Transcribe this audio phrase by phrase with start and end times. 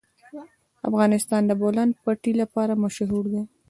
[0.89, 3.41] افغانستان د د بولان پټي لپاره مشهور دی.